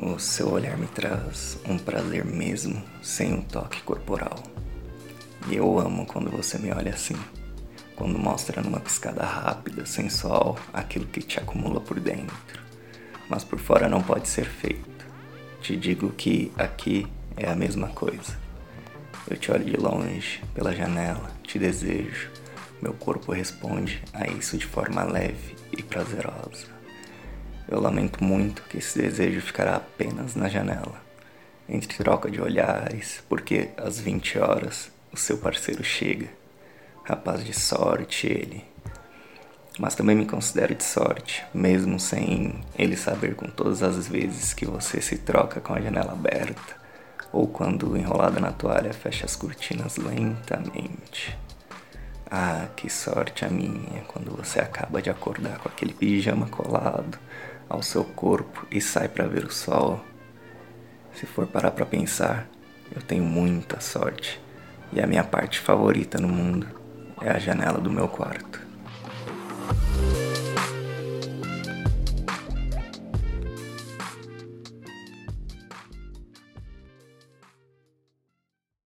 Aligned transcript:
O 0.00 0.16
seu 0.16 0.52
olhar 0.52 0.78
me 0.78 0.86
traz 0.86 1.58
um 1.68 1.76
prazer 1.76 2.24
mesmo, 2.24 2.80
sem 3.02 3.34
um 3.34 3.42
toque 3.42 3.82
corporal. 3.82 4.40
E 5.48 5.56
eu 5.56 5.76
amo 5.76 6.06
quando 6.06 6.30
você 6.30 6.56
me 6.56 6.70
olha 6.70 6.92
assim, 6.92 7.16
quando 7.96 8.16
mostra 8.16 8.62
numa 8.62 8.78
piscada 8.78 9.24
rápida, 9.24 9.84
sensual, 9.84 10.56
aquilo 10.72 11.04
que 11.04 11.20
te 11.20 11.40
acumula 11.40 11.80
por 11.80 11.98
dentro. 11.98 12.62
Mas 13.28 13.42
por 13.42 13.58
fora 13.58 13.88
não 13.88 14.00
pode 14.00 14.28
ser 14.28 14.44
feito. 14.44 15.04
Te 15.60 15.76
digo 15.76 16.10
que 16.10 16.52
aqui 16.56 17.04
é 17.36 17.50
a 17.50 17.56
mesma 17.56 17.88
coisa. 17.88 18.38
Eu 19.28 19.36
te 19.36 19.50
olho 19.50 19.64
de 19.64 19.76
longe, 19.76 20.40
pela 20.54 20.72
janela, 20.72 21.28
te 21.42 21.58
desejo. 21.58 22.30
Meu 22.80 22.92
corpo 22.92 23.32
responde 23.32 24.00
a 24.12 24.28
isso 24.28 24.56
de 24.56 24.64
forma 24.64 25.02
leve 25.02 25.56
e 25.76 25.82
prazerosa. 25.82 26.77
Eu 27.70 27.80
lamento 27.80 28.24
muito 28.24 28.62
que 28.62 28.78
esse 28.78 28.98
desejo 28.98 29.42
ficará 29.42 29.76
apenas 29.76 30.34
na 30.34 30.48
janela, 30.48 30.96
entre 31.68 31.98
troca 31.98 32.30
de 32.30 32.40
olhares, 32.40 33.22
porque 33.28 33.68
às 33.76 34.00
20 34.00 34.38
horas 34.38 34.90
o 35.12 35.18
seu 35.18 35.36
parceiro 35.36 35.84
chega. 35.84 36.28
Rapaz 37.04 37.44
de 37.44 37.52
sorte 37.52 38.26
ele. 38.26 38.64
Mas 39.78 39.94
também 39.94 40.16
me 40.16 40.24
considero 40.24 40.74
de 40.74 40.82
sorte, 40.82 41.44
mesmo 41.52 42.00
sem 42.00 42.58
ele 42.76 42.96
saber 42.96 43.34
com 43.34 43.46
todas 43.46 43.82
as 43.82 44.08
vezes 44.08 44.54
que 44.54 44.64
você 44.64 45.02
se 45.02 45.18
troca 45.18 45.60
com 45.60 45.74
a 45.74 45.80
janela 45.80 46.12
aberta, 46.12 46.74
ou 47.30 47.46
quando 47.46 47.98
enrolada 47.98 48.40
na 48.40 48.50
toalha 48.50 48.94
fecha 48.94 49.26
as 49.26 49.36
cortinas 49.36 49.98
lentamente. 49.98 51.38
Ah, 52.30 52.68
que 52.76 52.90
sorte 52.90 53.46
a 53.46 53.48
minha 53.48 54.02
quando 54.06 54.36
você 54.36 54.60
acaba 54.60 55.00
de 55.00 55.08
acordar 55.08 55.58
com 55.60 55.68
aquele 55.68 55.94
pijama 55.94 56.46
colado 56.46 57.18
ao 57.66 57.82
seu 57.82 58.04
corpo 58.04 58.66
e 58.70 58.82
sai 58.82 59.08
para 59.08 59.26
ver 59.26 59.44
o 59.44 59.50
sol. 59.50 59.98
Se 61.14 61.24
for 61.24 61.46
parar 61.46 61.70
para 61.70 61.86
pensar, 61.86 62.46
eu 62.94 63.00
tenho 63.00 63.24
muita 63.24 63.80
sorte 63.80 64.38
e 64.92 65.00
a 65.00 65.06
minha 65.06 65.24
parte 65.24 65.58
favorita 65.58 66.18
no 66.18 66.28
mundo 66.28 66.66
é 67.22 67.30
a 67.30 67.38
janela 67.38 67.78
do 67.78 67.90
meu 67.90 68.08
quarto. 68.08 68.67